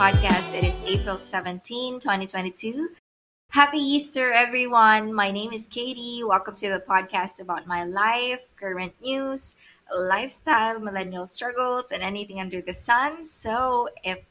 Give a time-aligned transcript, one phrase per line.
[0.00, 0.56] Podcast.
[0.56, 2.88] It is April 17, 2022.
[3.52, 5.12] Happy Easter, everyone.
[5.12, 6.24] My name is Katie.
[6.24, 9.56] Welcome to the podcast about my life, current news,
[9.92, 13.22] lifestyle, millennial struggles, and anything under the sun.
[13.22, 14.24] So, if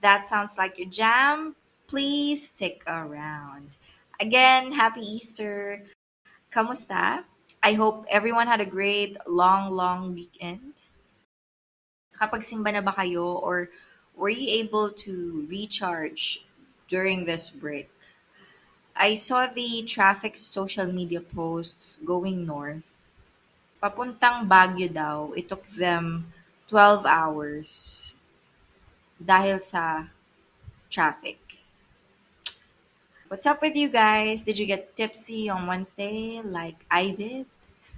[0.00, 1.56] that sounds like your jam,
[1.88, 3.74] please stick around.
[4.20, 5.82] Again, happy Easter.
[6.54, 7.24] Kamusta?
[7.64, 10.78] I hope everyone had a great, long, long weekend.
[12.14, 13.74] Nakapagsimba na ba kayo or
[14.16, 16.46] were you able to recharge
[16.88, 17.90] during this break?
[18.96, 22.98] I saw the traffic social media posts going north.
[23.82, 26.32] Papuntang Baguio daw, it took them
[26.68, 28.16] 12 hours
[29.20, 30.08] dahil sa
[30.90, 31.38] traffic.
[33.28, 34.42] What's up with you guys?
[34.42, 37.46] Did you get tipsy on Wednesday like I did?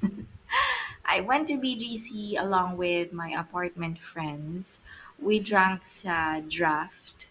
[1.05, 4.81] I went to BGC along with my apartment friends.
[5.19, 7.27] We drank sa Draft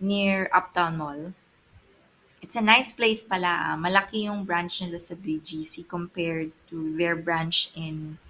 [0.00, 1.32] near Uptown Mall.
[2.44, 3.72] It's a nice place pala.
[3.72, 3.76] ah.
[3.80, 8.20] Malaki yung branch nila sa BGC compared to their branch in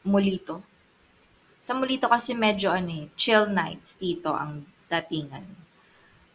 [0.00, 0.64] Molito.
[1.60, 5.44] Sa Molito kasi medyo ano eh, chill nights dito ang datingan.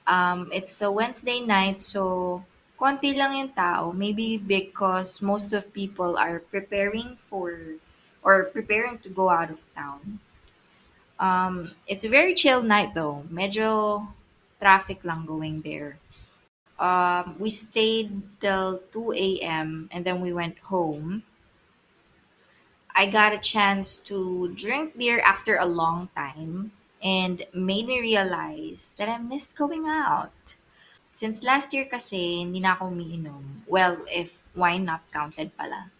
[0.05, 2.41] Um, it's a Wednesday night, so
[2.77, 3.89] konti lang yung tao.
[3.93, 7.77] Maybe because most of people are preparing for
[8.21, 10.21] or preparing to go out of town.
[11.19, 13.23] Um, it's a very chill night though.
[13.31, 14.07] Medyo
[14.59, 15.97] traffic lang going there.
[16.79, 19.89] Um, we stayed till 2 a.m.
[19.91, 21.23] and then we went home.
[22.95, 26.71] I got a chance to drink beer after a long time
[27.03, 30.55] and made me realize that I missed going out.
[31.11, 33.67] Since last year kasi, hindi na ako umiinom.
[33.67, 35.91] Well, if wine not counted pala.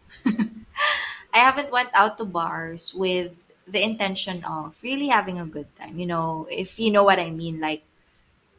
[1.34, 3.36] I haven't went out to bars with
[3.72, 5.98] the intention of really having a good time.
[6.00, 7.84] You know, if you know what I mean, like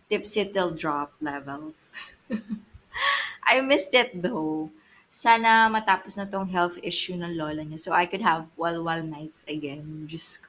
[0.08, 1.92] tipsy till drop levels.
[3.44, 4.70] I missed it though.
[5.10, 9.42] Sana matapos na tong health issue ng lola niya so I could have walwal nights
[9.50, 10.06] again.
[10.06, 10.46] Just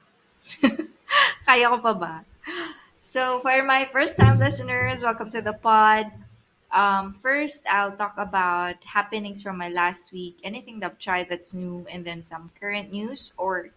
[1.46, 2.14] kaya ko pa ba?
[3.02, 6.06] So for my first time listeners, welcome to the pod.
[6.72, 11.52] Um, first, I'll talk about happenings from my last week, anything that I've tried that's
[11.52, 13.74] new, and then some current news or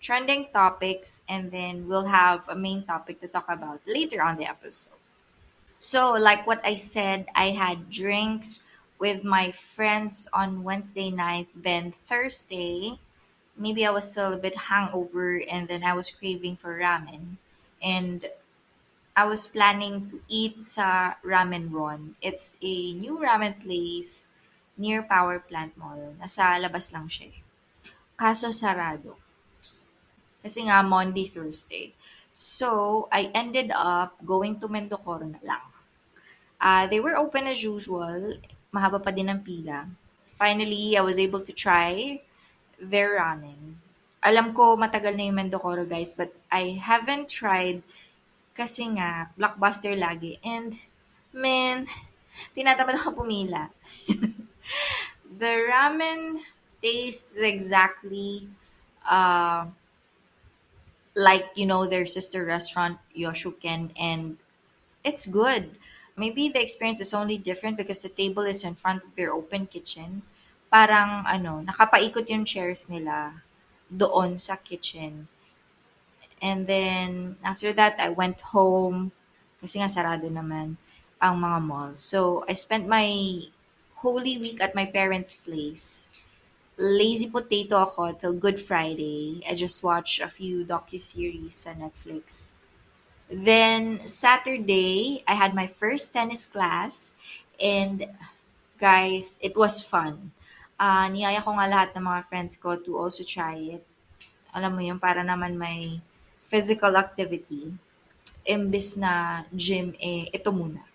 [0.00, 4.46] trending topics, and then we'll have a main topic to talk about later on the
[4.46, 4.98] episode.
[5.78, 8.64] So, like what I said, I had drinks
[8.98, 11.48] with my friends on Wednesday night.
[11.54, 12.98] Then Thursday,
[13.56, 17.38] maybe I was still a bit hangover and then I was craving for ramen.
[17.82, 18.26] And
[19.16, 22.14] I was planning to eat sa Ramen Ron.
[22.22, 24.28] It's a new ramen place
[24.76, 26.14] near Power Plant Mall.
[26.22, 27.30] Nasa labas lang siya.
[27.30, 27.42] eh.
[28.18, 29.18] Kaso sarado.
[30.42, 31.92] Kasi nga Monday, Thursday.
[32.32, 35.64] So, I ended up going to Mendocoro na lang.
[36.62, 38.38] Uh, they were open as usual.
[38.70, 39.90] Mahaba pa din ang pila.
[40.38, 42.22] Finally, I was able to try
[42.78, 43.82] their ramen.
[44.22, 47.82] Alam ko matagal na yung Mendocoro guys, but I haven't tried
[48.54, 50.38] kasi nga blockbuster lagi.
[50.42, 50.78] And
[51.34, 51.90] man,
[52.54, 53.70] tinatamad ako pumila.
[55.42, 56.42] the ramen
[56.82, 58.46] tastes exactly
[59.06, 59.66] uh,
[61.18, 64.38] like, you know, their sister restaurant, Yoshuken, and
[65.02, 65.76] it's good.
[66.16, 69.66] Maybe the experience is only different because the table is in front of their open
[69.66, 70.22] kitchen.
[70.70, 73.42] Parang ano, nakapaikot yung chairs nila
[73.90, 75.26] doon sa kitchen.
[76.40, 79.10] And then after that, I went home
[79.58, 80.78] kasi nga sarado naman
[81.18, 81.98] ang mga malls.
[81.98, 83.10] So I spent my
[84.06, 86.10] Holy Week at my parents' place.
[86.78, 89.42] Lazy potato ako till Good Friday.
[89.42, 92.54] I just watched a few docu-series sa Netflix.
[93.26, 97.18] Then Saturday, I had my first tennis class
[97.58, 98.06] and
[98.78, 100.30] guys, it was fun.
[100.78, 103.82] Ah, niyaya ko nga lahat ng mga friends ko to also try it.
[104.54, 105.98] Alam mo yun, para naman may
[106.46, 107.74] physical activity.
[108.46, 110.86] Imbis na gym, eh, ito muna.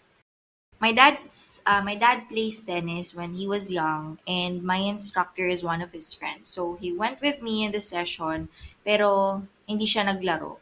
[0.83, 5.63] My dad's uh, my dad plays tennis when he was young and my instructor is
[5.63, 6.51] one of his friends.
[6.51, 8.51] So he went with me in the session
[8.83, 10.59] pero hindi siya naglaro.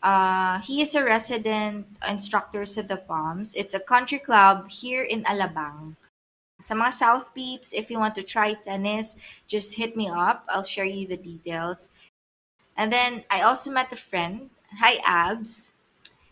[0.00, 3.52] Uh, he is a resident instructor sa The Palms.
[3.52, 6.00] It's a country club here in Alabang.
[6.64, 10.48] Sa mga South Peeps, if you want to try tennis, just hit me up.
[10.48, 11.92] I'll share you the details.
[12.72, 14.48] And then I also met a friend.
[14.80, 15.76] Hi, Abs.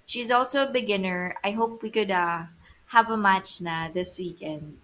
[0.09, 1.37] She's also a beginner.
[1.45, 2.49] I hope we could uh,
[2.89, 4.81] have a match na this weekend.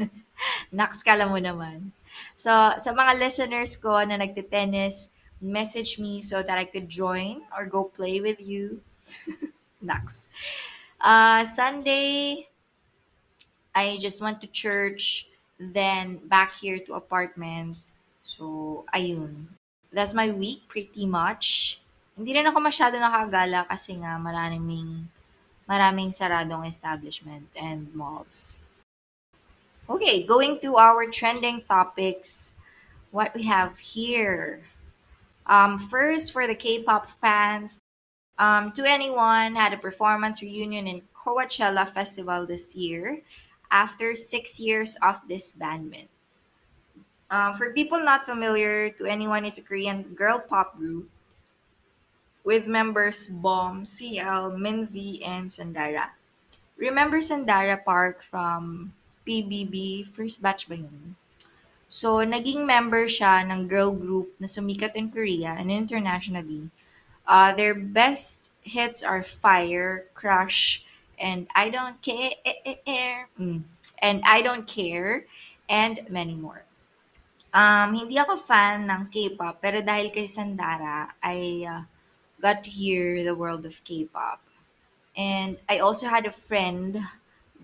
[0.72, 1.92] Naks kala mo naman.
[2.36, 5.10] So, sa mga listeners ko na nagte-tennis,
[5.44, 8.80] message me so that I could join or go play with you.
[9.84, 10.32] Naks.
[10.96, 12.48] Uh, Sunday,
[13.74, 15.28] I just went to church,
[15.60, 17.76] then back here to apartment.
[18.22, 19.52] So, ayun.
[19.92, 21.78] That's my week pretty much.
[22.16, 25.06] Hindi rin ako masyado nakagala kasi nga maraming
[25.68, 28.60] maraming saradong establishment and malls.
[29.88, 32.54] Okay, going to our trending topics.
[33.10, 34.64] What we have here.
[35.46, 37.78] Um, first, for the K-pop fans,
[38.38, 43.22] um, To Anyone had a performance reunion in Coachella Festival this year
[43.70, 46.08] after six years of disbandment.
[47.30, 51.08] Um, for people not familiar, To Anyone is a Korean girl pop group
[52.44, 56.12] with members Bomb, CL, Minzy, and Sandara.
[56.76, 58.92] Remember Sandara Park from
[59.26, 60.06] PBB?
[60.06, 61.16] First batch ba yun?
[61.88, 66.68] So, naging member siya ng girl group na sumikat in Korea and internationally.
[67.24, 70.84] Uh, their best hits are Fire, Crush,
[71.16, 73.28] and I Don't Care.
[73.40, 73.64] Mm.
[74.02, 75.24] And I Don't Care,
[75.68, 76.64] and many more.
[77.54, 81.82] Um, hindi ako fan ng K-pop, pero dahil kay Sandara, I uh,
[82.44, 84.44] got to hear the world of K-pop.
[85.16, 87.00] And I also had a friend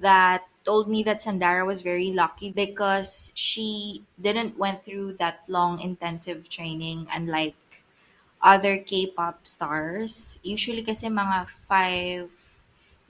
[0.00, 5.84] that told me that Sandara was very lucky because she didn't went through that long
[5.84, 7.60] intensive training unlike
[8.40, 10.40] other K-pop stars.
[10.42, 12.32] Usually kasi mga five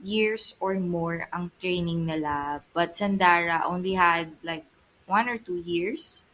[0.03, 2.67] years or more ang training nila.
[2.75, 4.67] But Sandara only had like
[5.07, 6.27] one or two years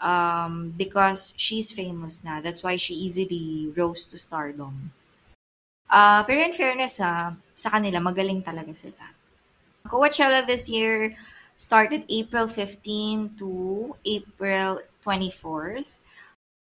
[0.00, 2.40] um, because she's famous na.
[2.40, 4.92] That's why she easily rose to stardom.
[5.88, 9.14] Uh, pero in fairness ha, sa kanila, magaling talaga sila.
[9.86, 11.14] Coachella this year
[11.56, 15.94] started April 15 to April 24th.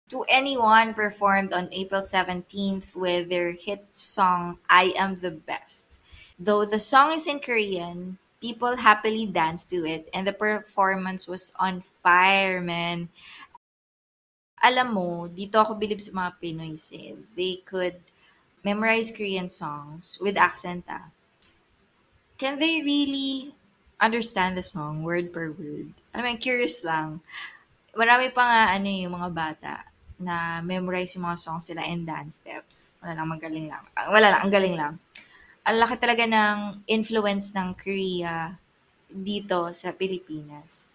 [0.09, 6.01] To Anyone performed on April 17th with their hit song I Am the Best.
[6.39, 11.53] Though the song is in Korean, people happily danced to it and the performance was
[11.59, 13.09] on fire, man.
[14.59, 17.15] Alam mo, dito ako bilib sa mga Pinoys eh.
[17.39, 17.99] They could
[18.67, 21.11] memorize Korean songs with accent ah.
[22.39, 23.55] Can they really
[23.99, 25.91] understand the song word per word?
[26.15, 27.19] Alam mo, curious lang.
[27.95, 29.75] Marami pa nga ano eh, yung mga bata
[30.19, 32.95] na memorize yung mga songs nila and dance steps.
[33.03, 33.85] Wala lang, magaling lang.
[33.95, 34.95] Ah, Wala lang, ang galing lang.
[35.69, 38.57] Ang laki talaga ng influence ng Korea
[39.13, 40.89] dito sa Pilipinas.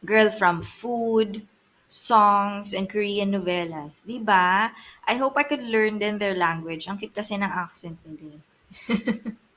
[0.00, 1.44] Girl from food,
[1.84, 4.08] songs, and Korean novelas.
[4.24, 4.72] Ba?
[5.04, 6.88] I hope I could learn din their language.
[6.88, 8.40] Ang cute kasi ng accent nila.
[8.40, 8.42] eh.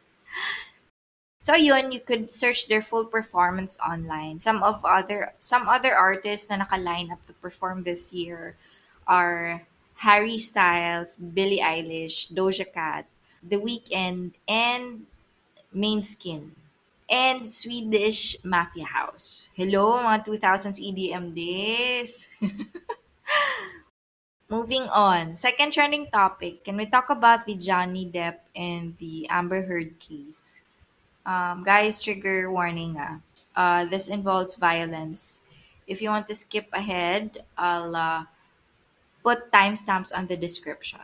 [1.41, 4.39] So yun, you could search their full performance online.
[4.39, 8.53] Some of other some other artists na naka-line up to perform this year
[9.09, 9.65] are
[10.05, 13.09] Harry Styles, Billie Eilish, Doja Cat,
[13.43, 15.05] The Weeknd, and
[15.75, 16.51] Mainskin.
[17.09, 19.49] And Swedish Mafia House.
[19.55, 22.29] Hello, mga 2000s EDM days.
[24.51, 25.35] Moving on.
[25.35, 26.63] Second trending topic.
[26.63, 30.63] Can we talk about the Johnny Depp and the Amber Heard case?
[31.25, 33.19] Um, guys, trigger warning ah.
[33.55, 35.41] Uh, this involves violence.
[35.87, 38.23] If you want to skip ahead, I'll uh,
[39.23, 41.03] put timestamps on the description.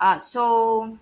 [0.00, 0.98] Uh, so,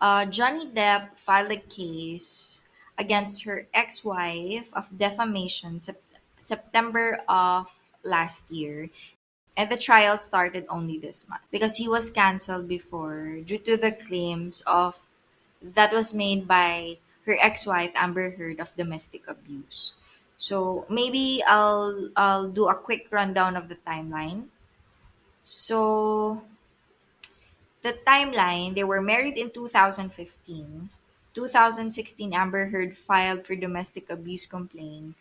[0.00, 2.64] uh, Johnny Depp filed a case
[2.96, 6.02] against her ex-wife of defamation sep-
[6.38, 7.72] September of
[8.04, 8.90] last year.
[9.56, 13.90] And the trial started only this month because he was canceled before due to the
[13.92, 15.08] claims of
[15.60, 19.94] that was made by her ex-wife Amber Heard of domestic abuse.
[20.36, 24.46] So maybe I'll I'll do a quick rundown of the timeline.
[25.42, 26.42] So
[27.82, 30.90] the timeline, they were married in 2015.
[31.34, 35.14] 2016 Amber Heard filed for domestic abuse complaint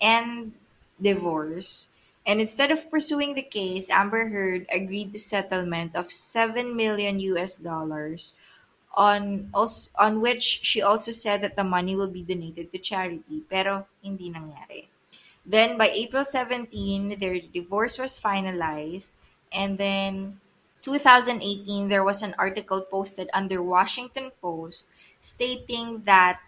[0.00, 0.52] and
[1.00, 1.88] divorce.
[2.26, 7.56] And instead of pursuing the case, Amber Heard agreed to settlement of 7 million US
[7.56, 8.34] dollars
[8.96, 13.44] on also, on which she also said that the money will be donated to charity
[13.48, 14.88] pero hindi nangyari.
[15.44, 19.10] Then by April 17, their divorce was finalized
[19.52, 20.40] and then
[20.86, 26.38] 2018 there was an article posted under Washington Post stating that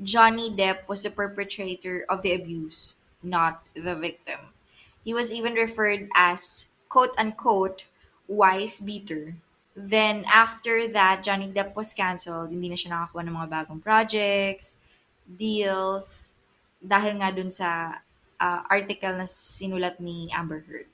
[0.00, 4.56] Johnny Depp was the perpetrator of the abuse, not the victim.
[5.04, 7.84] He was even referred as quote unquote
[8.24, 9.36] wife beater.
[9.76, 12.48] Then after that, Johnny Depp was canceled.
[12.48, 14.80] Hindi na siya nakakuha ng mga bagong projects,
[15.28, 16.32] deals,
[16.80, 18.00] dahil nga dun sa
[18.40, 20.88] uh, article na sinulat ni Amber Heard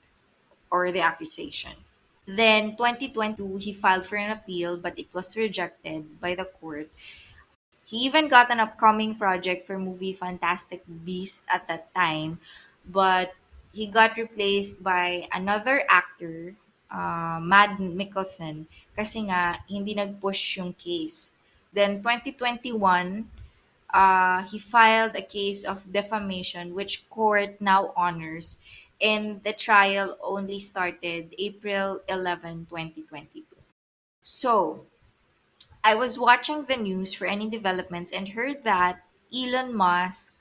[0.67, 1.79] or the accusation.
[2.25, 6.89] Then 2022, he filed for an appeal, but it was rejected by the court.
[7.83, 12.39] He even got an upcoming project for movie Fantastic Beast at that time,
[12.87, 13.35] but
[13.73, 16.55] he got replaced by another actor,
[16.89, 21.35] uh, Mad Mikkelsen, kasi nga hindi nag-push yung case.
[21.73, 23.27] Then 2021,
[23.93, 28.57] uh, he filed a case of defamation which court now honors
[29.03, 33.43] and the trial only started April 11, 2022.
[34.21, 34.85] So,
[35.83, 39.03] I was watching the news for any developments and heard that
[39.35, 40.39] Elon Musk,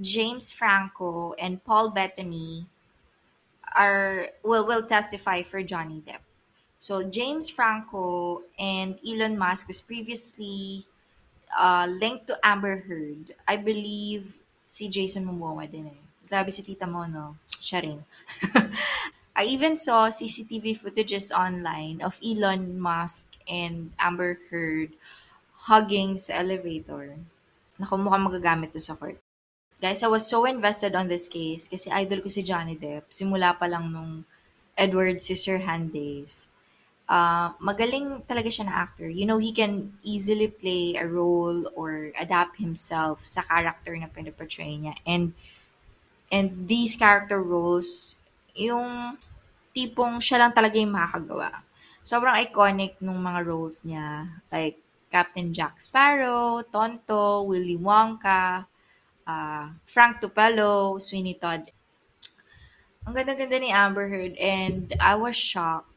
[0.00, 2.66] James Franco, and Paul Bettany
[3.74, 6.20] are will will testify for Johnny Depp.
[6.78, 10.84] So James Franco and Elon Musk was previously
[11.56, 13.34] uh, linked to Amber Heard.
[13.46, 16.01] I believe si Jason Momoa din eh.
[16.32, 17.36] Grabe si tita mo, no?
[17.60, 18.00] Siya rin.
[19.36, 24.96] I even saw CCTV footages online of Elon Musk and Amber Heard
[25.68, 27.20] hugging sa elevator.
[27.76, 29.20] Naku, mukhang magagamit to sa court.
[29.76, 33.12] Guys, I was so invested on this case kasi idol ko si Johnny Depp.
[33.12, 34.24] Simula pa lang nung
[34.72, 36.48] Edward Scissorhand days.
[37.12, 39.04] Uh, magaling talaga siya na actor.
[39.04, 44.80] You know, he can easily play a role or adapt himself sa character na pinaportray
[44.80, 44.96] niya.
[45.04, 45.36] And
[46.32, 48.16] and these character roles,
[48.56, 49.20] yung
[49.76, 51.60] tipong siya lang talaga yung makakagawa.
[52.00, 54.40] Sobrang iconic nung mga roles niya.
[54.48, 54.80] Like,
[55.12, 58.64] Captain Jack Sparrow, Tonto, Willy Wonka,
[59.28, 61.68] uh, Frank Tupelo, Sweeney Todd.
[63.04, 65.92] Ang ganda-ganda ni Amber Heard and I was shocked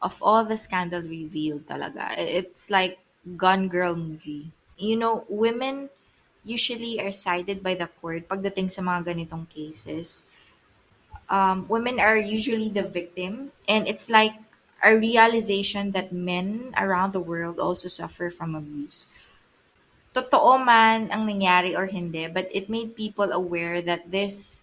[0.00, 2.16] of all the scandal revealed talaga.
[2.16, 3.04] It's like
[3.36, 4.50] Gone Girl movie.
[4.80, 5.92] You know, women
[6.46, 10.30] usually are sided by the court pagdating sa mga ganitong cases.
[11.26, 14.38] Um, women are usually the victim and it's like
[14.78, 19.10] a realization that men around the world also suffer from abuse.
[20.14, 24.62] Totoo man ang nangyari or hindi, but it made people aware that this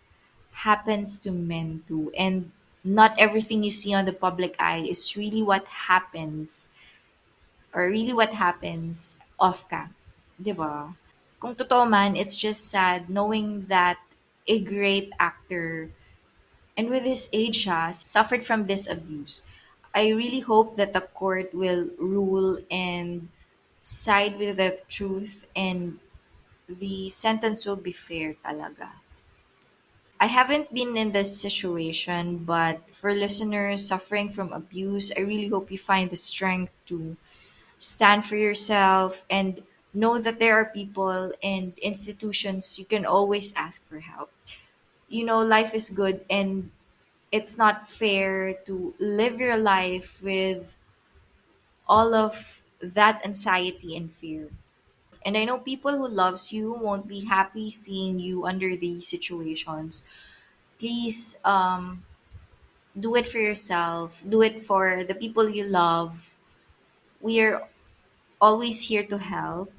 [0.65, 2.09] happens to men too.
[2.15, 2.49] And
[2.83, 6.71] not everything you see on the public eye is really what happens
[7.73, 9.93] or really what happens off cam.
[10.39, 10.95] 'Di ba?
[11.43, 13.99] Kung totoo man, it's just sad knowing that
[14.47, 15.91] a great actor
[16.77, 19.43] and with his age siya, suffered from this abuse.
[19.93, 23.29] I really hope that the court will rule and
[23.81, 25.99] side with the truth and
[26.69, 28.89] the sentence will be fair talaga.
[30.19, 35.71] I haven't been in this situation, but for listeners suffering from abuse, I really hope
[35.71, 37.17] you find the strength to
[37.77, 43.87] stand for yourself and know that there are people and institutions you can always ask
[43.87, 44.31] for help.
[45.09, 46.71] You know, life is good and
[47.31, 50.75] it's not fair to live your life with
[51.87, 54.49] all of that anxiety and fear.
[55.25, 60.03] And I know people who loves you won't be happy seeing you under these situations.
[60.79, 62.03] Please um
[62.99, 64.23] do it for yourself.
[64.27, 66.35] Do it for the people you love.
[67.21, 67.67] We are
[68.41, 69.73] always here to help.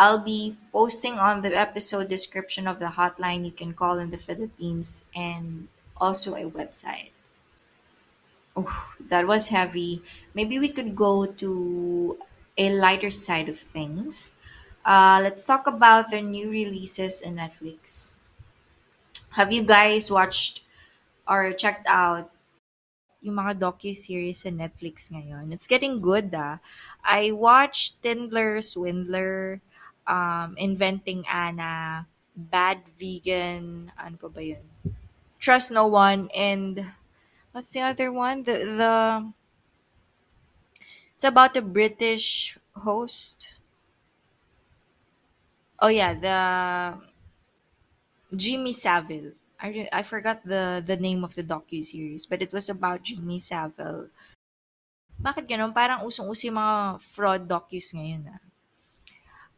[0.00, 4.16] I'll be posting on the episode description of the hotline you can call in the
[4.16, 5.68] Philippines and
[6.00, 7.12] also a website.
[8.56, 10.00] Oh, that was heavy.
[10.32, 12.16] Maybe we could go to
[12.56, 14.32] a lighter side of things.
[14.86, 18.12] Uh, let's talk about the new releases in Netflix.
[19.36, 20.64] Have you guys watched
[21.28, 22.32] or checked out
[23.20, 25.52] yung mga docu-series sa Netflix ngayon?
[25.52, 26.56] It's getting good, ah.
[27.04, 29.60] I watched Tindler, Swindler,
[30.10, 34.66] um, Inventing Anna, Bad Vegan, ano pa ba yun?
[35.38, 36.82] Trust No One, and
[37.54, 38.42] what's the other one?
[38.42, 38.94] The the
[41.14, 43.54] it's about a British host.
[45.80, 46.38] Oh yeah, the
[48.36, 49.32] Jimmy Savile.
[49.60, 53.38] I, I forgot the the name of the docu series, but it was about Jimmy
[53.38, 54.12] Savile.
[55.20, 55.76] Bakit ganun?
[55.76, 58.49] Parang usong-uso yung mga fraud docus ngayon ah.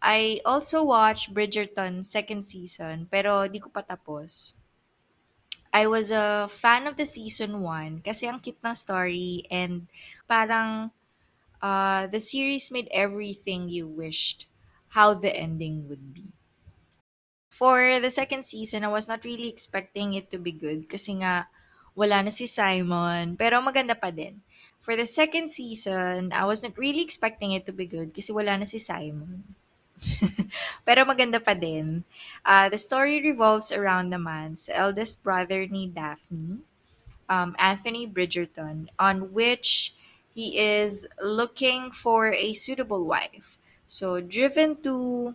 [0.02, 4.59] I also watched Bridgerton second season, pero di ko pa tapos.
[5.73, 9.87] I was a fan of the season 1 kasi ang cute ng story and
[10.26, 10.90] parang
[11.62, 14.50] uh, the series made everything you wished
[14.99, 16.35] how the ending would be.
[17.49, 21.47] For the second season, I was not really expecting it to be good kasi nga
[21.94, 24.42] wala na si Simon, pero maganda pa din.
[24.82, 28.66] For the second season, I wasn't really expecting it to be good kasi wala na
[28.66, 29.62] si Simon.
[30.87, 32.04] pero maganda pa din.
[32.44, 36.62] Uh, the story revolves around naman sa eldest brother ni Daphne
[37.28, 39.94] um, Anthony Bridgerton, on which
[40.35, 43.59] he is looking for a suitable wife.
[43.87, 45.35] So, driven to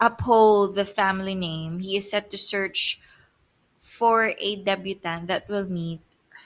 [0.00, 3.00] uphold the family name, he is set to search
[3.78, 6.00] for a debutant that will meet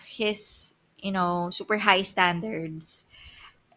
[0.06, 3.06] his, you know, super high standards.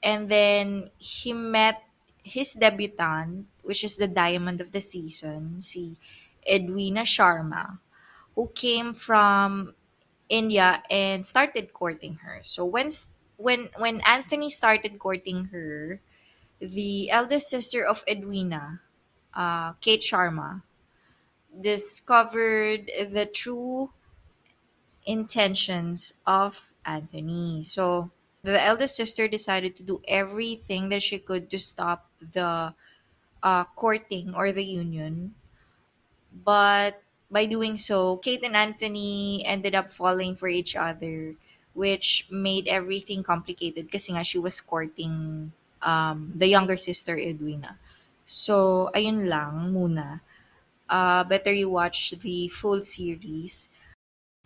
[0.04, 1.84] And then he met
[2.26, 5.98] his debutant, which is the diamond of the season, si
[6.50, 7.80] Edwina Sharma,
[8.36, 9.76] who came from
[10.30, 12.42] India and started courting her.
[12.44, 12.90] So when
[13.38, 16.02] when when Anthony started courting her,
[16.60, 18.82] the eldest sister of Edwina,
[19.36, 20.64] uh, Kate Sharma,
[21.60, 23.92] discovered the true
[25.06, 27.64] intentions of Anthony.
[27.64, 28.12] So
[28.46, 32.74] the eldest sister decided to do everything that she could to stop the
[33.44, 35.34] uh, courting or the union.
[36.32, 41.36] But by doing so, Kate and Anthony ended up falling for each other,
[41.74, 47.78] which made everything complicated nga she was courting um, the younger sister, Edwina.
[48.26, 50.22] So, ayun lang muna.
[50.90, 53.70] Uh, better you watch the full series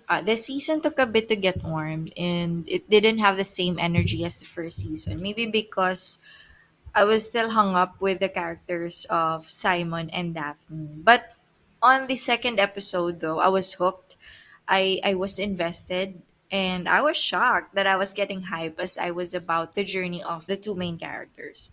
[0.10, 3.78] uh, the season took a bit to get warmed and it didn't have the same
[3.78, 5.22] energy as the first season.
[5.22, 6.20] Maybe because
[6.96, 11.00] I was still hung up with the characters of Simon and Daphne.
[11.04, 11.38] But
[11.82, 14.18] on the second episode though, I was hooked.
[14.68, 19.12] I I was invested and I was shocked that I was getting hype as I
[19.12, 21.72] was about the journey of the two main characters.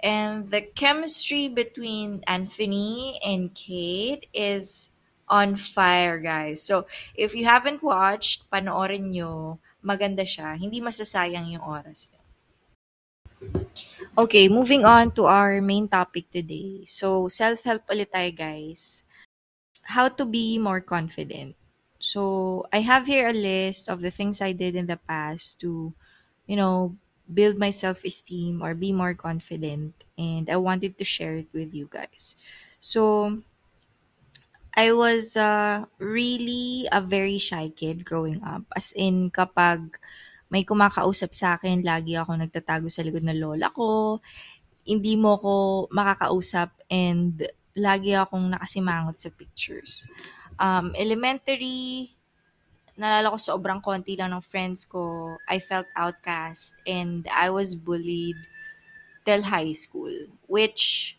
[0.00, 4.90] And the chemistry between Anthony and Kate is
[5.28, 6.62] on fire, guys.
[6.62, 9.58] So, if you haven't watched, panoorin nyo.
[9.84, 10.58] Maganda siya.
[10.58, 12.22] Hindi masasayang yung oras nyo.
[14.16, 16.88] Okay, moving on to our main topic today.
[16.88, 19.04] So, self-help ulit tayo, guys.
[19.84, 21.54] How to be more confident.
[22.00, 25.92] So, I have here a list of the things I did in the past to,
[26.48, 26.96] you know,
[27.28, 29.92] build my self-esteem or be more confident.
[30.16, 32.36] And I wanted to share it with you guys.
[32.80, 33.42] So,
[34.76, 38.68] I was uh, really a very shy kid growing up.
[38.76, 39.96] As in, kapag
[40.52, 44.20] may kumakausap sa akin, lagi ako nagtatago sa likod ng lola ko.
[44.84, 45.54] Hindi mo ko
[45.88, 50.04] makakausap and lagi akong nakasimangot sa pictures.
[50.60, 52.12] Um, elementary,
[53.00, 55.36] nalala ko sobrang konti lang ng friends ko.
[55.48, 58.36] I felt outcast and I was bullied
[59.24, 60.12] till high school,
[60.46, 61.16] which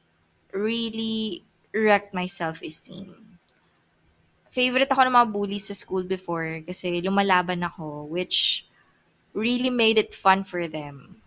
[0.54, 1.42] really
[1.74, 3.37] wrecked my self-esteem.
[4.52, 8.66] Favorite ako ng mga bullies sa school before kasi lumalaban ako, which
[9.34, 11.22] really made it fun for them.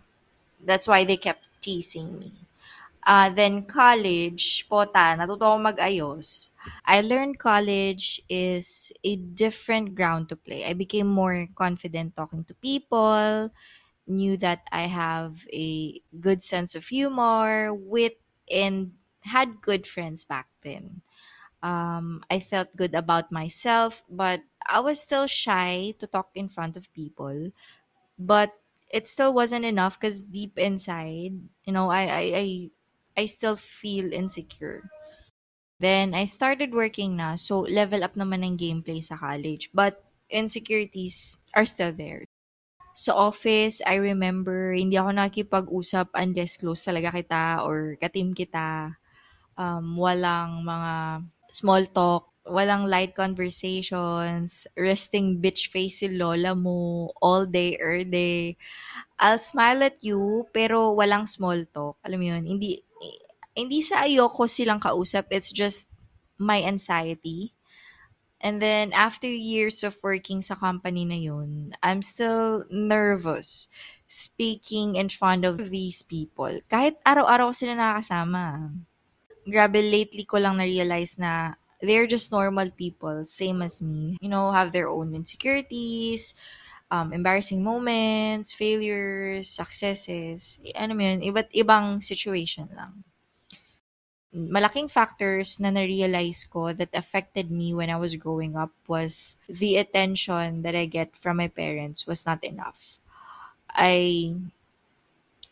[0.63, 2.33] That's why they kept teasing me.
[3.05, 6.49] Uh, then college, pota, natuto ako mag-ayos.
[6.85, 10.65] I learned college is a different ground to play.
[10.65, 13.49] I became more confident talking to people,
[14.07, 20.47] knew that I have a good sense of humor, wit, and had good friends back
[20.63, 21.01] then.
[21.63, 26.77] Um, I felt good about myself, but I was still shy to talk in front
[26.77, 27.51] of people.
[28.19, 28.53] But
[28.91, 32.47] it still wasn't enough because deep inside, you know, I, I I
[33.17, 34.89] I still feel insecure.
[35.81, 39.73] Then I started working na, so level up naman ng gameplay sa college.
[39.73, 42.23] But insecurities are still there.
[42.93, 48.97] Sa office, I remember, hindi ako nakikipag-usap unless close talaga kita or katim kita.
[49.57, 50.93] Um, walang mga
[51.51, 58.57] small talk, walang light conversations, resting bitch face si lola mo all day, every day.
[59.19, 61.99] I'll smile at you, pero walang small talk.
[62.07, 62.81] Alam mo yun, hindi,
[63.53, 65.85] hindi sa ayoko silang kausap, it's just
[66.39, 67.53] my anxiety.
[68.41, 73.69] And then, after years of working sa company na yun, I'm still nervous
[74.09, 76.59] speaking in front of these people.
[76.65, 78.73] Kahit araw-araw sila nakakasama.
[79.45, 84.17] Grabe, lately ko lang na-realize na they're just normal people, same as me.
[84.21, 86.35] You know, have their own insecurities,
[86.93, 90.61] um, embarrassing moments, failures, successes.
[90.77, 93.01] Ano mo yun, iba't ibang situation lang.
[94.55, 99.75] Malaking factors na na-realize ko that affected me when I was growing up was the
[99.75, 102.79] attention that I get from my parents was not enough.
[103.69, 104.35] I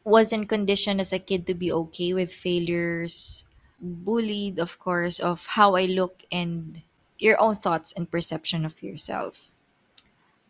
[0.03, 3.45] wasn't conditioned as a kid to be okay with failures,
[3.81, 6.81] bullied, of course, of how I look and
[7.17, 9.51] your own thoughts and perception of yourself.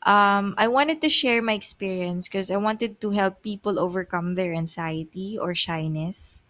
[0.03, 4.53] Um, I wanted to share my experience because I wanted to help people overcome their
[4.53, 6.43] anxiety or shyness.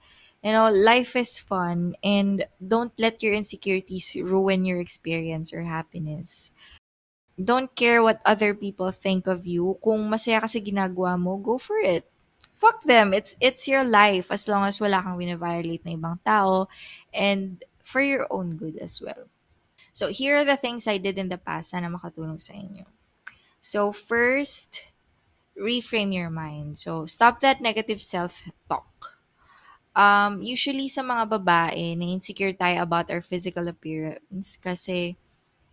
[0.44, 6.52] You know, life is fun and don't let your insecurities ruin your experience or happiness.
[7.38, 9.78] Don't care what other people think of you.
[9.86, 12.09] Kung masaya ka sa ginagawa mo, go for it.
[12.60, 13.16] Fuck them.
[13.16, 16.68] It's it's your life as long as wala kang violate na ibang tao
[17.16, 19.32] and for your own good as well.
[19.96, 22.84] So here are the things I did in the past na makatulong sa inyo.
[23.64, 24.92] So first,
[25.56, 26.78] reframe your mind.
[26.78, 29.20] So stop that negative self-talk.
[29.96, 35.20] Um, usually sa mga babae, na-insecure tayo about our physical appearance kasi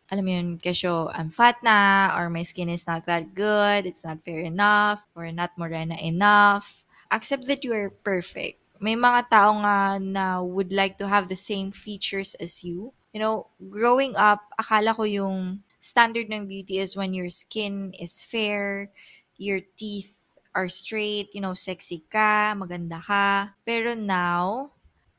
[0.06, 4.06] alam mo yun, kesyo I'm fat na, or my skin is not that good, it's
[4.06, 6.86] not fair enough, or not morena enough.
[7.10, 8.62] Accept that you are perfect.
[8.78, 12.92] May mga tao nga na would like to have the same features as you.
[13.10, 18.22] You know, growing up, akala ko yung standard ng beauty is when your skin is
[18.22, 18.92] fair,
[19.38, 20.12] your teeth
[20.54, 23.56] are straight, you know, sexy ka, maganda ka.
[23.64, 24.70] Pero now,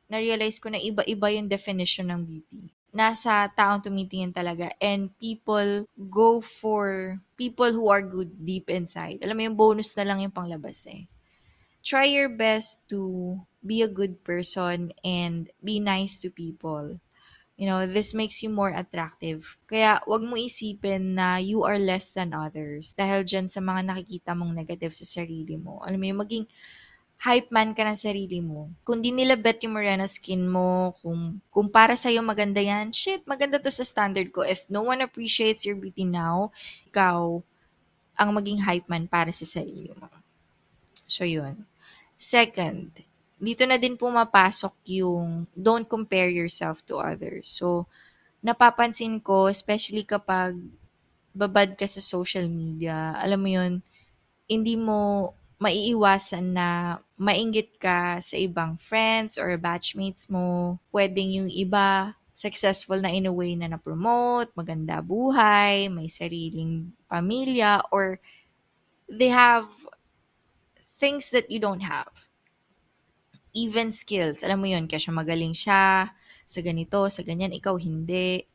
[0.08, 6.41] na-realize ko na iba-iba yung definition ng beauty nasa taong tumitingin talaga and people go
[6.41, 9.21] for people who are good deep inside.
[9.21, 11.05] Alam mo yung bonus na lang yung panglabas eh.
[11.86, 16.99] Try your best to be a good person and be nice to people.
[17.57, 19.57] You know, this makes you more attractive.
[19.69, 24.33] Kaya wag mo isipin na you are less than others dahil dyan sa mga nakikita
[24.33, 25.81] mong negative sa sarili mo.
[25.86, 26.45] Alam mo yung maging
[27.17, 28.69] hype man ka ng sarili mo.
[28.86, 33.25] Kung di nila bet yung morena skin mo, kung, kung para sa'yo maganda yan, shit,
[33.25, 34.45] maganda to sa standard ko.
[34.45, 36.53] If no one appreciates your beauty now,
[36.86, 37.41] ikaw
[38.17, 40.10] ang maging hype man para sa sarili mo.
[41.10, 41.65] So, yun.
[42.17, 42.93] Second,
[43.38, 47.49] dito na din pumapasok yung don't compare yourself to others.
[47.49, 47.86] So,
[48.41, 50.58] napapansin ko, especially kapag
[51.38, 53.73] babad ka sa social media, alam mo yun,
[54.49, 60.78] hindi mo maiiwasan na mainggit ka sa ibang friends or batchmates mo.
[60.93, 67.82] Pwedeng yung iba successful na in a way na na-promote, maganda buhay, may sariling pamilya,
[67.89, 68.22] or
[69.10, 69.65] they have
[71.02, 72.30] things that you don't have.
[73.58, 74.46] Even skills.
[74.46, 76.13] Alam mo yun, kasi magaling siya
[76.46, 78.46] sa ganito, sa ganyan, ikaw hindi.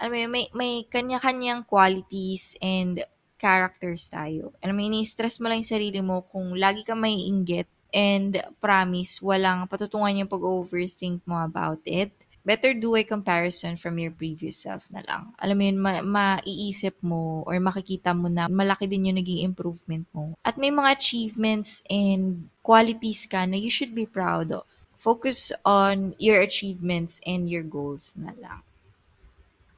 [0.00, 3.04] Alam mo yun, may, may kanya-kanyang qualities and
[3.36, 4.52] characters tayo.
[4.60, 9.22] Alam mo, ini-stress mo lang yung sarili mo kung lagi ka may inggit and promise,
[9.24, 12.12] walang patutungan yung pag-overthink mo about it.
[12.46, 15.34] Better do a comparison from your previous self na lang.
[15.42, 20.06] Alam mo yun, ma- maiisip mo or makikita mo na malaki din yung naging improvement
[20.14, 20.38] mo.
[20.46, 24.86] At may mga achievements and qualities ka na you should be proud of.
[24.94, 28.62] Focus on your achievements and your goals na lang.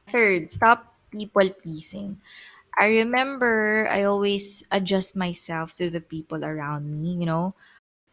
[0.05, 2.21] Third, stop people pleasing.
[2.79, 7.55] I remember I always adjust myself to the people around me, you know.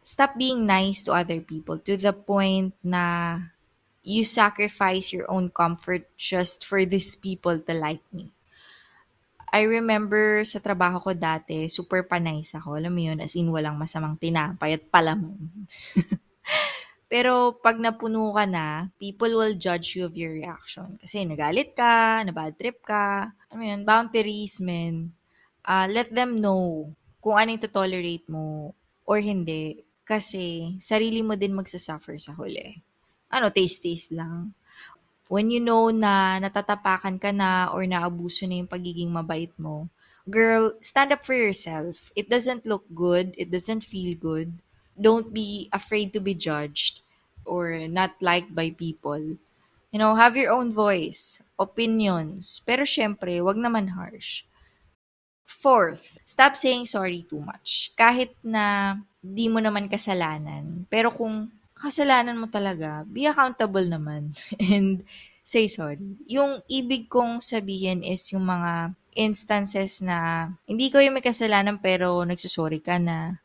[0.02, 3.38] Stop being nice to other people to the point na
[4.02, 8.30] you sacrifice your own comfort just for these people to like me.
[9.50, 12.76] I remember sa trabaho ko dati, super panay ako.
[12.76, 15.38] Alam mo yun, as in walang masamang tinapay at palamon.
[17.06, 20.98] Pero pag napuno ka na, people will judge you of your reaction.
[20.98, 23.30] Kasi nagalit ka, na bad trip ka.
[23.50, 25.14] Ano yun, boundaries, men.
[25.62, 26.90] Uh, let them know
[27.22, 28.74] kung anong to tolerate mo
[29.06, 29.86] or hindi.
[30.02, 32.82] Kasi sarili mo din magsasuffer sa huli.
[33.30, 34.54] Ano, taste-taste lang.
[35.30, 39.90] When you know na natatapakan ka na or naabuso na yung pagiging mabait mo,
[40.26, 42.10] girl, stand up for yourself.
[42.18, 43.34] It doesn't look good.
[43.38, 44.58] It doesn't feel good
[44.98, 47.04] don't be afraid to be judged
[47.44, 49.38] or not liked by people.
[49.92, 54.44] You know, have your own voice, opinions, pero syempre, wag naman harsh.
[55.46, 57.94] Fourth, stop saying sorry too much.
[57.94, 65.06] Kahit na di mo naman kasalanan, pero kung kasalanan mo talaga, be accountable naman and
[65.46, 66.02] say sorry.
[66.26, 72.20] Yung ibig kong sabihin is yung mga instances na hindi ko yung may kasalanan pero
[72.26, 73.40] nagsusorry ka na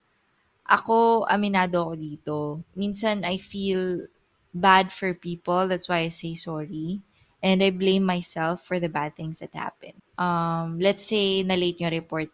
[0.72, 2.38] ako, aminado ako dito.
[2.80, 4.08] Minsan, I feel
[4.56, 5.68] bad for people.
[5.68, 7.04] That's why I say sorry.
[7.44, 10.00] And I blame myself for the bad things that happen.
[10.16, 12.32] Um, let's say, na-late yung report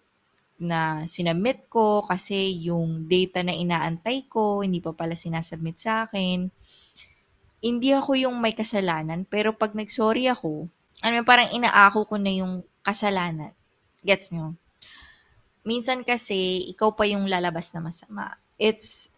[0.57, 6.49] na sinabmit ko kasi yung data na inaantay ko, hindi pa pala sinasubmit sa akin.
[7.61, 10.69] Hindi ako yung may kasalanan, pero pag nag-sorry ako,
[11.01, 13.53] ano, parang inaako ko na yung kasalanan.
[14.05, 14.57] Gets nyo?
[15.67, 18.39] Minsan kasi ikaw pa yung lalabas na masama.
[18.55, 19.11] It's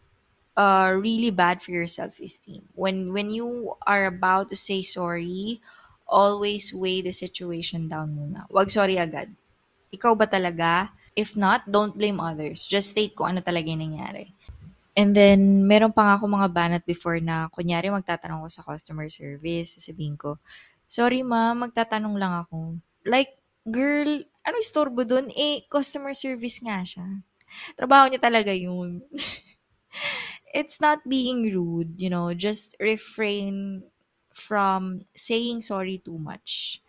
[0.57, 2.65] uh, really bad for your self-esteem.
[2.73, 5.61] When when you are about to say sorry,
[6.09, 8.49] always weigh the situation down muna.
[8.49, 9.29] Wag sorry agad.
[9.93, 10.89] Ikaw ba talaga?
[11.13, 12.65] If not, don't blame others.
[12.65, 14.33] Just state kung ano talaga yung nangyari.
[14.99, 19.07] And then, meron pa nga ako mga banat before na, kunyari, magtatanong ko sa customer
[19.07, 20.35] service, sasabihin ko,
[20.91, 22.75] sorry ma, magtatanong lang ako.
[23.07, 25.29] Like, girl, ano istorbo dun?
[25.37, 27.05] Eh, customer service nga siya.
[27.77, 29.05] Trabaho niya talaga yun.
[30.53, 33.83] It's not being rude, you know, just refrain
[34.33, 36.81] from saying sorry too much.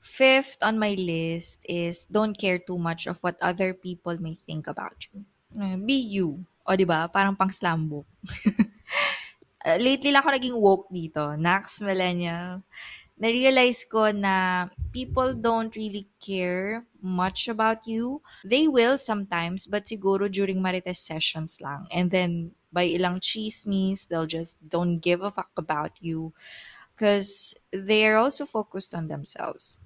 [0.00, 4.66] Fifth on my list is don't care too much of what other people may think
[4.68, 5.24] about you.
[5.58, 6.44] Eh, Be you.
[6.66, 7.08] O, di ba?
[7.10, 8.06] Parang pang slam book.
[9.64, 11.34] Uh, lately lang ako naging woke dito.
[11.40, 12.62] Nax millennial.
[13.14, 18.18] Na-realize ko na people don't really care much about you.
[18.42, 21.86] They will sometimes, but siguro during Marites sessions lang.
[21.94, 26.34] And then, by ilang chismis, they'll just don't give a fuck about you.
[26.94, 29.78] Because they're also focused on themselves.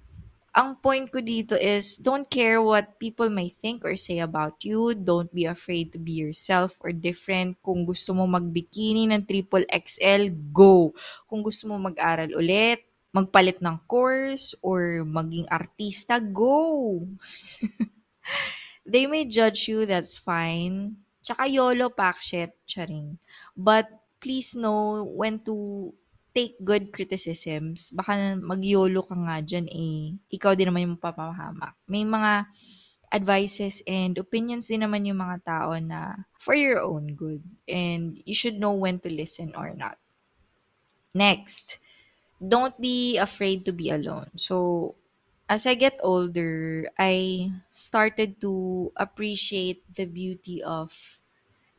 [0.57, 4.97] Ang point ko dito is don't care what people may think or say about you.
[4.97, 7.61] Don't be afraid to be yourself or different.
[7.61, 10.89] Kung gusto mo magbikini ng triple XL, go.
[11.29, 17.05] Kung gusto mo mag-aral ulit, magpalit ng course, or maging artista, go.
[18.89, 20.97] They may judge you, that's fine.
[21.21, 23.21] Tsaka YOLO pack shit, charing.
[23.53, 23.85] But
[24.17, 25.93] please know when to
[26.33, 27.93] take good criticisms.
[27.93, 30.17] Baka mag-YOLO ka nga dyan eh.
[30.33, 31.77] Ikaw din naman yung mapapahamak.
[31.85, 32.49] May mga
[33.09, 37.41] advices and opinions din naman yung mga tao na for your own good.
[37.65, 39.97] And you should know when to listen or not.
[41.13, 41.81] Next,
[42.41, 44.31] don't be afraid to be alone.
[44.37, 44.95] So,
[45.49, 51.19] as I get older, I started to appreciate the beauty of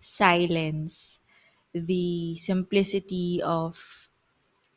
[0.01, 1.21] silence,
[1.75, 4.09] the simplicity of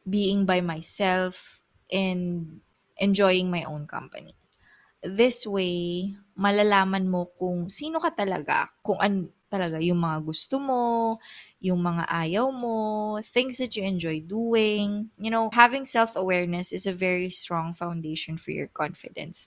[0.07, 2.59] being by myself and
[2.97, 4.35] enjoying my own company.
[5.03, 11.21] This way, malalaman mo kung sino ka talaga, kung an talaga yung mga gusto mo,
[11.61, 15.13] yung mga ayaw mo, things that you enjoy doing.
[15.21, 19.45] You know, having self-awareness is a very strong foundation for your confidence.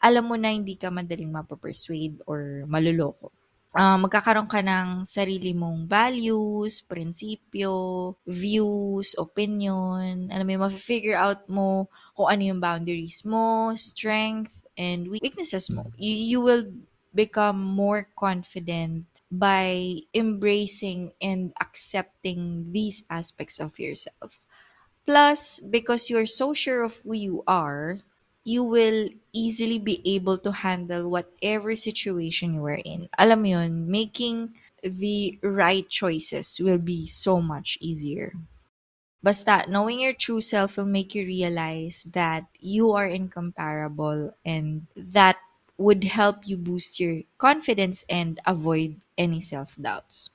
[0.00, 3.28] Alam mo na hindi ka madaling mapapersuade or maluloko.
[3.70, 7.70] Ah, magkakaroon ka ng sarili mong values, prinsipyo,
[8.26, 10.26] views, opinion.
[10.26, 11.86] Alam mo, yun, mafe-figure out mo
[12.18, 15.86] kung ano yung boundaries mo, strength, and weaknesses mo.
[15.94, 16.66] You, you will
[17.14, 24.38] become more confident by embracing and accepting these aspects of yourself.
[25.06, 27.98] Plus, because you're so sure of who you are,
[28.44, 33.08] you will easily be able to handle whatever situation you are in.
[33.18, 38.32] Alam mo yun, making the right choices will be so much easier.
[39.22, 45.36] Basta, knowing your true self will make you realize that you are incomparable and that
[45.80, 50.30] would help you boost your confidence and avoid any self-doubts.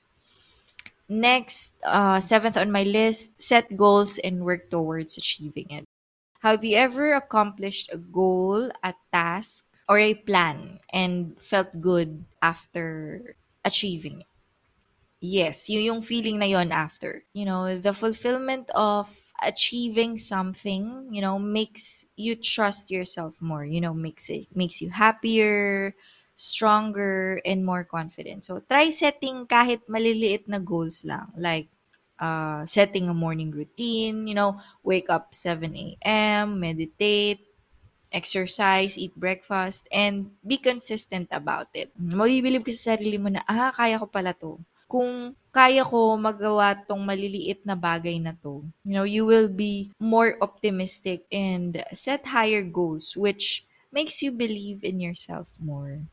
[1.08, 5.84] Next, uh, seventh on my list, set goals and work towards achieving it.
[6.42, 13.36] Have you ever accomplished a goal, a task, or a plan and felt good after
[13.64, 14.30] achieving it?
[15.20, 17.24] Yes, yun yung feeling na yon after.
[17.32, 23.64] You know, the fulfillment of achieving something, you know, makes you trust yourself more.
[23.64, 25.94] You know, makes it makes you happier,
[26.34, 28.44] stronger, and more confident.
[28.44, 31.32] So, try setting kahit maliliit na goals lang.
[31.36, 31.68] Like,
[32.18, 37.40] uh, setting a morning routine, you know, wake up 7 a.m., meditate,
[38.12, 41.90] exercise, eat breakfast, and be consistent about it.
[41.98, 44.58] Mabibilib ka sa sarili mo na, ah, kaya ko pala to.
[44.86, 49.90] Kung kaya ko magawa tong maliliit na bagay na to, you know, you will be
[49.98, 56.04] more optimistic and set higher goals, which makes you believe in yourself more.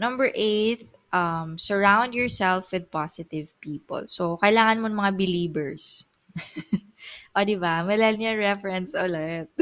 [0.00, 4.08] Number eight, um, surround yourself with positive people.
[4.08, 6.08] So, kailangan mo ng mga believers.
[7.36, 7.84] o, di ba?
[7.84, 9.52] Millennial reference ulit.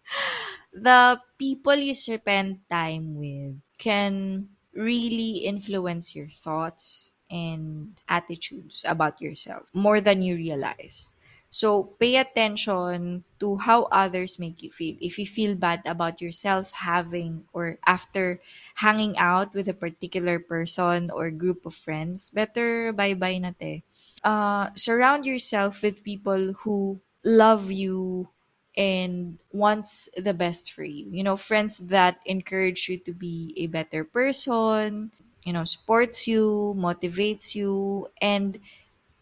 [0.72, 9.68] the people you spend time with can really influence your thoughts and attitudes about yourself
[9.72, 11.12] more than you realize.
[11.50, 14.94] So pay attention to how others make you feel.
[15.00, 18.40] If you feel bad about yourself having or after
[18.76, 23.82] hanging out with a particular person or group of friends, better bye-bye na te.
[24.22, 28.28] Uh, surround yourself with people who love you
[28.76, 31.10] and wants the best for you.
[31.10, 35.10] You know, friends that encourage you to be a better person,
[35.44, 38.58] you know, supports you, motivates you, and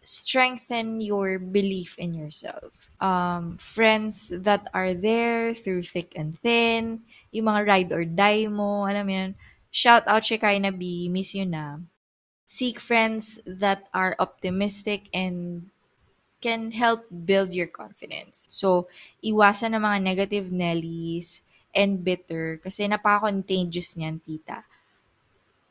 [0.02, 2.72] strengthen your belief in yourself.
[3.00, 8.88] Um, friends that are there through thick and thin, yung mga ride or die mo,
[8.88, 9.32] alam mo yun,
[9.70, 11.78] shout out Shekai na B, miss you na.
[12.46, 15.68] Seek friends that are optimistic and
[16.40, 18.46] can help build your confidence.
[18.48, 18.88] So,
[19.20, 21.42] iwasan ng mga negative Nellies
[21.74, 24.64] and bitter kasi napaka-contagious niyan, tita.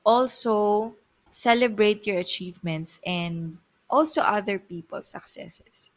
[0.07, 0.95] Also,
[1.29, 3.59] celebrate your achievements and
[3.91, 5.91] also other people's successes.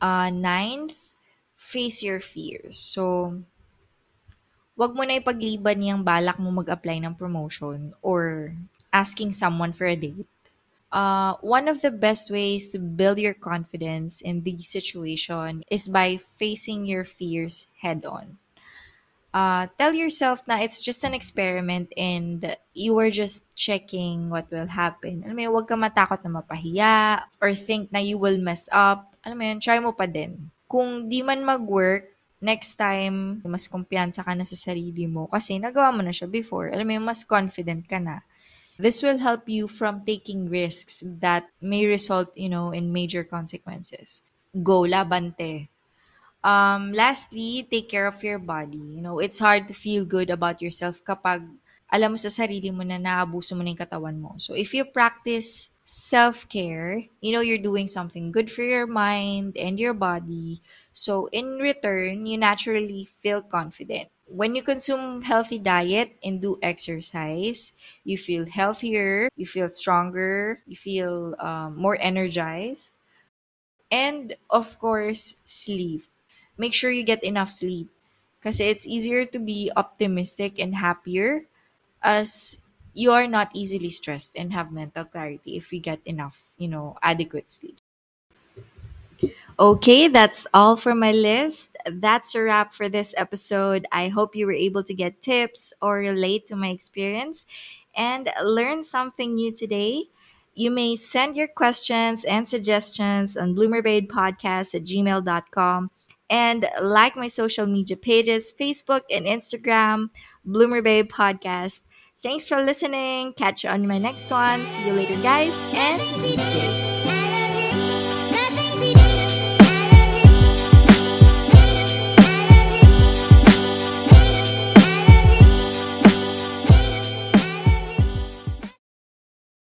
[0.00, 1.14] Uh, ninth,
[1.56, 2.78] face your fears.
[2.78, 3.42] So,
[4.80, 8.54] wag mo na ipagliban yung balak mo mag-apply ng promotion or
[8.92, 10.26] asking someone for a date.
[10.90, 16.16] Uh, one of the best ways to build your confidence in this situation is by
[16.18, 18.38] facing your fears head on.
[19.30, 24.66] Uh, tell yourself na it's just an experiment and you are just checking what will
[24.66, 25.22] happen.
[25.22, 29.14] Alam mo yun, huwag ka matakot na mapahiya or think na you will mess up.
[29.22, 30.50] Alam mo yun, try mo pa din.
[30.66, 35.92] Kung di man mag-work, next time, mas kumpiyansa ka na sa sarili mo kasi nagawa
[35.92, 36.72] mo na siya before.
[36.72, 38.26] Alam mo yun, mas confident ka na.
[38.80, 44.24] This will help you from taking risks that may result, you know, in major consequences.
[44.56, 45.68] Go, labante.
[46.42, 48.80] Um, lastly, take care of your body.
[48.80, 51.44] You know, it's hard to feel good about yourself kapag
[51.92, 54.38] alam mo sa sarili mo na naabuso mo na yung katawan mo.
[54.40, 59.76] So, if you practice self-care, you know, you're doing something good for your mind and
[59.76, 60.62] your body.
[60.94, 64.08] So, in return, you naturally feel confident.
[64.30, 67.74] When you consume healthy diet and do exercise,
[68.06, 72.96] you feel healthier, you feel stronger, you feel um, more energized.
[73.90, 76.04] And of course, sleep.
[76.58, 77.88] Make sure you get enough sleep.
[78.38, 81.44] Because it's easier to be optimistic and happier
[82.02, 82.58] as
[82.94, 86.96] you are not easily stressed and have mental clarity if you get enough, you know,
[87.02, 87.78] adequate sleep.
[89.58, 91.76] Okay, that's all for my list.
[91.86, 93.86] That's a wrap for this episode.
[93.92, 97.44] I hope you were able to get tips or relate to my experience
[97.94, 100.04] and learn something new today.
[100.54, 105.90] You may send your questions and suggestions on bloomerbadepodcast at gmail.com
[106.30, 110.10] and like my social media pages, Facebook and Instagram,
[110.46, 111.82] Bloomerbabe Podcast.
[112.22, 113.34] Thanks for listening.
[113.34, 114.64] Catch you on my next one.
[114.66, 116.79] See you later, guys, and be safe.